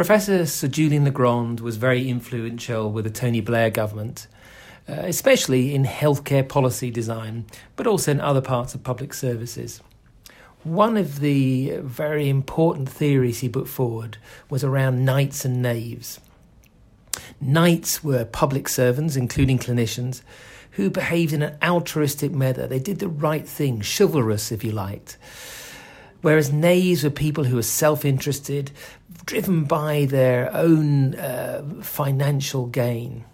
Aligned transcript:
Professor 0.00 0.46
Sir 0.46 0.66
Julian 0.66 1.04
Le 1.04 1.10
Grand 1.10 1.60
was 1.60 1.76
very 1.76 2.08
influential 2.08 2.90
with 2.90 3.04
the 3.04 3.10
Tony 3.10 3.42
Blair 3.42 3.68
government, 3.68 4.28
uh, 4.88 4.94
especially 4.94 5.74
in 5.74 5.84
healthcare 5.84 6.48
policy 6.48 6.90
design, 6.90 7.44
but 7.76 7.86
also 7.86 8.12
in 8.12 8.18
other 8.18 8.40
parts 8.40 8.74
of 8.74 8.82
public 8.82 9.12
services. 9.12 9.82
One 10.64 10.96
of 10.96 11.20
the 11.20 11.76
very 11.82 12.30
important 12.30 12.88
theories 12.88 13.40
he 13.40 13.50
put 13.50 13.68
forward 13.68 14.16
was 14.48 14.64
around 14.64 15.04
knights 15.04 15.44
and 15.44 15.60
knaves. 15.60 16.18
Knights 17.38 18.02
were 18.02 18.24
public 18.24 18.70
servants, 18.70 19.16
including 19.16 19.58
clinicians, 19.58 20.22
who 20.70 20.88
behaved 20.88 21.34
in 21.34 21.42
an 21.42 21.58
altruistic 21.62 22.32
manner. 22.32 22.66
They 22.66 22.78
did 22.78 23.00
the 23.00 23.08
right 23.08 23.46
thing, 23.46 23.82
chivalrous, 23.82 24.50
if 24.50 24.64
you 24.64 24.72
liked. 24.72 25.18
Whereas 26.22 26.52
knaves 26.52 27.02
were 27.02 27.10
people 27.10 27.44
who 27.44 27.56
were 27.56 27.62
self 27.62 28.04
interested, 28.04 28.70
driven 29.24 29.64
by 29.64 30.04
their 30.04 30.54
own 30.54 31.14
uh, 31.14 31.62
financial 31.82 32.66
gain. 32.66 33.24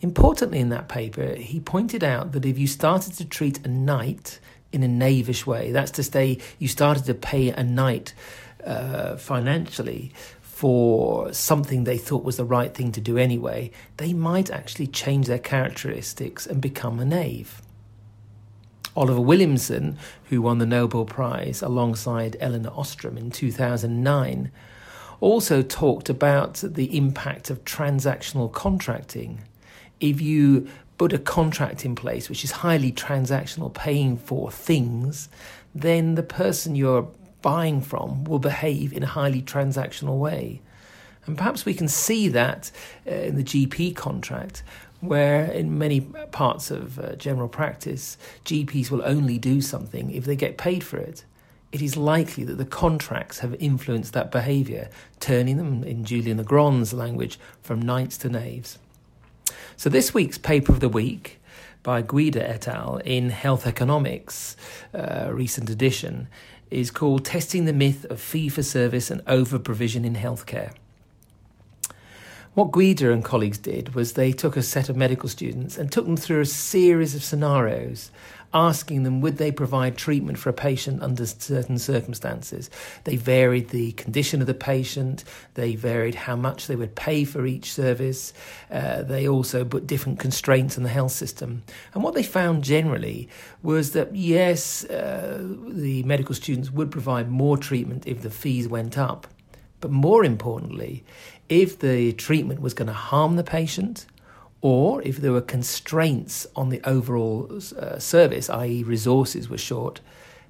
Importantly, 0.00 0.58
in 0.58 0.68
that 0.68 0.88
paper, 0.88 1.34
he 1.34 1.60
pointed 1.60 2.04
out 2.04 2.32
that 2.32 2.44
if 2.44 2.58
you 2.58 2.66
started 2.66 3.14
to 3.14 3.24
treat 3.24 3.64
a 3.64 3.68
knight 3.68 4.38
in 4.70 4.82
a 4.82 4.88
knavish 4.88 5.46
way, 5.46 5.72
that's 5.72 5.92
to 5.92 6.02
say, 6.02 6.38
you 6.58 6.68
started 6.68 7.04
to 7.06 7.14
pay 7.14 7.50
a 7.50 7.62
knight 7.62 8.12
uh, 8.66 9.16
financially 9.16 10.12
for 10.40 11.32
something 11.32 11.84
they 11.84 11.98
thought 11.98 12.22
was 12.22 12.36
the 12.36 12.44
right 12.44 12.74
thing 12.74 12.92
to 12.92 13.00
do 13.00 13.18
anyway, 13.18 13.70
they 13.96 14.12
might 14.12 14.50
actually 14.50 14.86
change 14.86 15.26
their 15.26 15.38
characteristics 15.38 16.46
and 16.46 16.60
become 16.60 17.00
a 17.00 17.04
knave. 17.04 17.60
Oliver 18.96 19.20
Williamson, 19.20 19.98
who 20.24 20.40
won 20.40 20.58
the 20.58 20.66
Nobel 20.66 21.04
Prize 21.04 21.62
alongside 21.62 22.36
Elinor 22.40 22.70
Ostrom 22.70 23.18
in 23.18 23.30
2009, 23.30 24.50
also 25.20 25.62
talked 25.62 26.08
about 26.08 26.62
the 26.64 26.96
impact 26.96 27.50
of 27.50 27.64
transactional 27.64 28.52
contracting. 28.52 29.42
If 30.00 30.20
you 30.20 30.68
put 30.98 31.12
a 31.12 31.18
contract 31.18 31.84
in 31.84 31.94
place 31.94 32.28
which 32.28 32.44
is 32.44 32.52
highly 32.52 32.92
transactional, 32.92 33.72
paying 33.72 34.16
for 34.16 34.50
things, 34.50 35.28
then 35.74 36.14
the 36.14 36.22
person 36.22 36.76
you're 36.76 37.08
buying 37.42 37.80
from 37.80 38.24
will 38.24 38.38
behave 38.38 38.92
in 38.92 39.02
a 39.02 39.06
highly 39.06 39.42
transactional 39.42 40.18
way. 40.18 40.60
And 41.26 41.36
perhaps 41.36 41.64
we 41.64 41.74
can 41.74 41.88
see 41.88 42.28
that 42.28 42.70
uh, 43.06 43.10
in 43.10 43.36
the 43.36 43.44
GP 43.44 43.96
contract, 43.96 44.62
where 45.06 45.44
in 45.44 45.78
many 45.78 46.00
parts 46.00 46.70
of 46.70 46.98
uh, 46.98 47.14
general 47.16 47.48
practice, 47.48 48.16
GPs 48.44 48.90
will 48.90 49.02
only 49.04 49.38
do 49.38 49.60
something 49.60 50.10
if 50.10 50.24
they 50.24 50.36
get 50.36 50.56
paid 50.56 50.84
for 50.84 50.96
it. 50.96 51.24
It 51.72 51.82
is 51.82 51.96
likely 51.96 52.44
that 52.44 52.58
the 52.58 52.64
contracts 52.64 53.40
have 53.40 53.54
influenced 53.54 54.12
that 54.12 54.30
behaviour, 54.30 54.88
turning 55.18 55.56
them, 55.56 55.82
in 55.82 56.04
Julian 56.04 56.38
Le 56.38 56.44
Grand's 56.44 56.92
language, 56.92 57.38
from 57.62 57.82
knights 57.82 58.16
to 58.18 58.28
knaves. 58.28 58.78
So, 59.76 59.90
this 59.90 60.14
week's 60.14 60.38
paper 60.38 60.70
of 60.70 60.80
the 60.80 60.88
week 60.88 61.40
by 61.82 62.00
Guida 62.00 62.48
et 62.48 62.68
al. 62.68 62.98
in 62.98 63.30
Health 63.30 63.66
Economics, 63.66 64.56
uh, 64.94 65.30
recent 65.32 65.68
edition, 65.68 66.28
is 66.70 66.90
called 66.90 67.24
Testing 67.24 67.64
the 67.64 67.72
Myth 67.72 68.04
of 68.06 68.20
Fee 68.20 68.48
for 68.48 68.62
Service 68.62 69.10
and 69.10 69.22
Over 69.26 69.58
Provision 69.58 70.04
in 70.04 70.14
Healthcare. 70.14 70.72
What 72.54 72.70
Guida 72.70 73.10
and 73.10 73.24
colleagues 73.24 73.58
did 73.58 73.96
was 73.96 74.12
they 74.12 74.30
took 74.30 74.56
a 74.56 74.62
set 74.62 74.88
of 74.88 74.94
medical 74.94 75.28
students 75.28 75.76
and 75.76 75.90
took 75.90 76.04
them 76.04 76.16
through 76.16 76.40
a 76.40 76.46
series 76.46 77.16
of 77.16 77.24
scenarios, 77.24 78.12
asking 78.52 79.02
them 79.02 79.20
would 79.20 79.38
they 79.38 79.50
provide 79.50 79.96
treatment 79.96 80.38
for 80.38 80.50
a 80.50 80.52
patient 80.52 81.02
under 81.02 81.26
certain 81.26 81.78
circumstances. 81.78 82.70
They 83.02 83.16
varied 83.16 83.70
the 83.70 83.90
condition 83.92 84.40
of 84.40 84.46
the 84.46 84.54
patient, 84.54 85.24
they 85.54 85.74
varied 85.74 86.14
how 86.14 86.36
much 86.36 86.68
they 86.68 86.76
would 86.76 86.94
pay 86.94 87.24
for 87.24 87.44
each 87.44 87.72
service, 87.72 88.32
uh, 88.70 89.02
they 89.02 89.26
also 89.26 89.64
put 89.64 89.88
different 89.88 90.20
constraints 90.20 90.76
on 90.76 90.84
the 90.84 90.90
health 90.90 91.10
system. 91.10 91.64
And 91.92 92.04
what 92.04 92.14
they 92.14 92.22
found 92.22 92.62
generally 92.62 93.28
was 93.64 93.94
that 93.94 94.14
yes, 94.14 94.84
uh, 94.84 95.44
the 95.66 96.04
medical 96.04 96.36
students 96.36 96.70
would 96.70 96.92
provide 96.92 97.28
more 97.28 97.56
treatment 97.56 98.06
if 98.06 98.22
the 98.22 98.30
fees 98.30 98.68
went 98.68 98.96
up. 98.96 99.26
But 99.84 99.90
more 99.90 100.24
importantly, 100.24 101.04
if 101.48 101.78
the 101.78 102.12
treatment 102.12 102.60
was 102.60 102.74
going 102.74 102.88
to 102.88 102.94
harm 102.94 103.36
the 103.36 103.44
patient 103.44 104.06
or 104.60 105.02
if 105.02 105.18
there 105.18 105.32
were 105.32 105.42
constraints 105.42 106.46
on 106.56 106.70
the 106.70 106.80
overall 106.84 107.50
uh, 107.78 107.98
service, 107.98 108.48
i.e., 108.48 108.82
resources 108.82 109.48
were 109.48 109.58
short, 109.58 110.00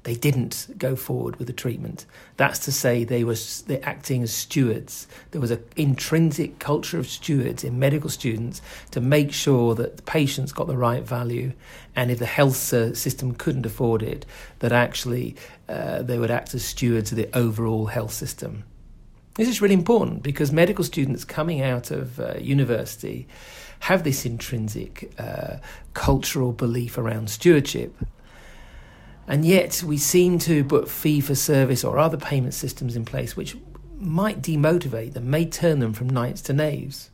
they 0.04 0.14
didn't 0.14 0.68
go 0.78 0.94
forward 0.94 1.36
with 1.36 1.48
the 1.48 1.52
treatment. 1.52 2.06
That's 2.36 2.60
to 2.60 2.72
say, 2.72 3.04
they 3.04 3.24
were 3.24 3.36
they're 3.66 3.84
acting 3.84 4.22
as 4.22 4.32
stewards. 4.32 5.08
There 5.30 5.40
was 5.40 5.50
an 5.50 5.64
intrinsic 5.76 6.58
culture 6.58 6.98
of 6.98 7.08
stewards 7.08 7.64
in 7.64 7.78
medical 7.78 8.10
students 8.10 8.62
to 8.92 9.00
make 9.00 9.32
sure 9.32 9.74
that 9.74 9.96
the 9.96 10.02
patients 10.02 10.52
got 10.52 10.68
the 10.68 10.76
right 10.76 11.02
value, 11.02 11.52
and 11.96 12.10
if 12.10 12.18
the 12.18 12.26
health 12.26 12.56
system 12.56 13.34
couldn't 13.34 13.66
afford 13.66 14.02
it, 14.02 14.26
that 14.60 14.72
actually 14.72 15.36
uh, 15.68 16.02
they 16.02 16.18
would 16.18 16.30
act 16.30 16.54
as 16.54 16.64
stewards 16.64 17.10
of 17.10 17.16
the 17.16 17.36
overall 17.36 17.86
health 17.86 18.12
system. 18.12 18.64
This 19.34 19.48
is 19.48 19.60
really 19.60 19.74
important 19.74 20.22
because 20.22 20.52
medical 20.52 20.84
students 20.84 21.24
coming 21.24 21.60
out 21.60 21.90
of 21.90 22.20
uh, 22.20 22.34
university 22.38 23.26
have 23.80 24.04
this 24.04 24.24
intrinsic 24.24 25.12
uh, 25.18 25.56
cultural 25.92 26.52
belief 26.52 26.96
around 26.96 27.28
stewardship. 27.28 27.96
And 29.26 29.44
yet, 29.44 29.82
we 29.84 29.96
seem 29.96 30.38
to 30.40 30.62
put 30.64 30.88
fee 30.88 31.20
for 31.20 31.34
service 31.34 31.82
or 31.82 31.98
other 31.98 32.16
payment 32.16 32.54
systems 32.54 32.94
in 32.94 33.04
place 33.04 33.36
which 33.36 33.56
might 33.98 34.40
demotivate 34.40 35.14
them, 35.14 35.30
may 35.30 35.46
turn 35.46 35.80
them 35.80 35.92
from 35.92 36.08
knights 36.08 36.42
to 36.42 36.52
knaves. 36.52 37.10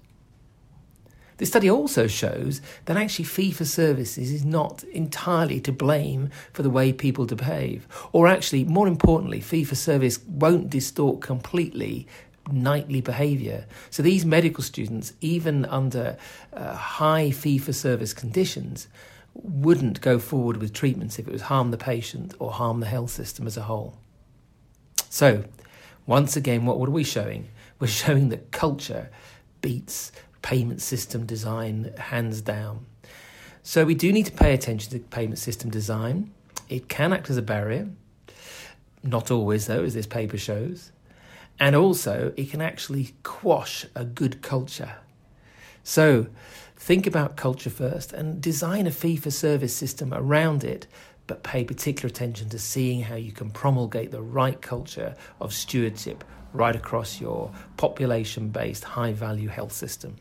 The 1.41 1.47
study 1.47 1.71
also 1.71 2.07
shows 2.07 2.61
that 2.85 2.99
actually 2.99 3.25
fee 3.25 3.51
for 3.51 3.65
services 3.65 4.31
is 4.31 4.45
not 4.45 4.85
entirely 4.85 5.59
to 5.63 5.73
blame 5.73 6.29
for 6.53 6.63
the 6.63 6.69
way 6.69 6.93
people 6.93 7.25
behave, 7.35 7.89
or 8.13 8.29
actually, 8.29 8.65
more 8.65 8.87
importantly, 8.87 9.41
fee 9.41 9.65
for 9.65 9.75
service 9.75 10.21
won't 10.29 10.69
distort 10.69 11.23
completely 11.23 12.07
knightly 12.53 13.01
behaviour. 13.01 13.65
So 13.89 14.03
these 14.03 14.27
medical 14.27 14.63
students, 14.63 15.15
even 15.23 15.65
under 15.65 16.19
uh, 16.53 16.75
high 16.75 17.31
fee 17.31 17.57
for 17.57 17.73
service 17.73 18.13
conditions, 18.13 18.89
wouldn't 19.33 20.03
go 20.03 20.19
forward 20.19 20.59
with 20.59 20.75
treatments 20.75 21.19
if 21.19 21.27
it 21.27 21.31
would 21.31 21.41
harm 21.41 21.71
the 21.71 21.79
patient 21.79 22.35
or 22.39 22.53
harm 22.53 22.81
the 22.81 22.87
health 22.87 23.13
system 23.13 23.47
as 23.47 23.57
a 23.57 23.63
whole. 23.63 23.97
So, 25.09 25.45
once 26.05 26.37
again, 26.37 26.67
what 26.67 26.87
are 26.87 26.93
we 26.93 27.03
showing? 27.03 27.49
We're 27.79 27.87
showing 28.05 28.29
that 28.29 28.51
culture 28.51 29.09
beats 29.63 30.13
payment 30.43 30.81
system 30.81 31.27
design 31.27 31.93
hands 31.99 32.41
down. 32.41 32.87
So 33.63 33.85
we 33.85 33.95
do 33.95 34.13
need 34.13 34.27
to 34.27 34.33
pay 34.33 34.55
attention 34.55 34.93
to 34.93 34.99
payment 34.99 35.39
system 35.39 35.71
design. 35.71 36.33
It 36.69 36.89
can 36.89 37.13
act 37.13 37.31
as 37.31 37.37
a 37.37 37.43
barrier, 37.43 37.89
not 39.03 39.31
always 39.31 39.67
though, 39.67 39.85
as 39.85 39.95
this 39.95 40.07
paper 40.07 40.39
shows. 40.39 40.93
And 41.59 41.77
also, 41.77 42.33
it 42.37 42.51
can 42.51 42.63
actually 42.63 43.15
quash 43.23 43.85
a 43.95 44.05
good 44.05 44.41
culture. 44.41 44.95
So, 45.83 46.29
think 46.77 47.07
about 47.07 47.37
culture 47.37 47.69
first 47.69 48.15
and 48.15 48.41
design 48.41 48.87
a 48.87 48.91
fee 48.91 49.17
for 49.17 49.31
service 49.31 49.77
system 49.77 50.15
around 50.15 50.65
it, 50.65 50.87
but 51.27 51.43
pay 51.43 51.65
particular 51.65 52.09
attention 52.09 52.49
to 52.49 52.59
seeing 52.59 53.03
how 53.03 53.17
you 53.17 53.33
can 53.33 53.51
promulgate 53.51 54.11
the 54.11 54.23
right 54.23 54.61
culture 54.63 55.15
of 55.39 55.53
stewardship 55.53 56.25
right 56.55 56.75
across 56.75 57.21
your 57.21 57.53
population 57.77 58.49
based 58.49 58.85
high 58.85 59.13
value 59.13 59.49
health 59.49 59.73
system. 59.73 60.17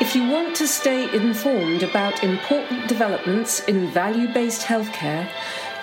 If 0.00 0.14
you 0.14 0.28
want 0.28 0.54
to 0.56 0.68
stay 0.68 1.12
informed 1.12 1.82
about 1.82 2.22
important 2.22 2.86
developments 2.86 3.64
in 3.64 3.90
value 3.90 4.32
based 4.32 4.62
healthcare, 4.62 5.28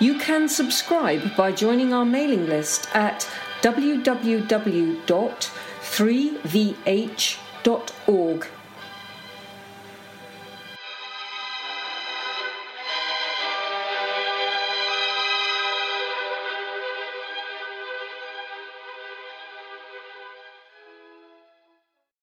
you 0.00 0.18
can 0.18 0.48
subscribe 0.48 1.36
by 1.36 1.52
joining 1.52 1.92
our 1.92 2.06
mailing 2.06 2.46
list 2.46 2.88
at 2.94 3.28
www.3vh.org. 3.60 4.46